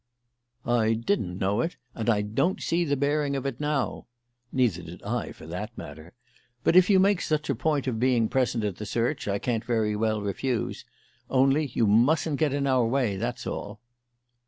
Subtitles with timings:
[0.65, 4.07] "I didn't know it, and I don't see the bearing of it now"
[4.51, 6.13] (neither did I, for that matter);
[6.63, 9.63] "but if you make such a point of being present at the search, I can't
[9.63, 10.85] very well refuse.
[11.29, 13.79] Only you mustn't get in our way, that's all."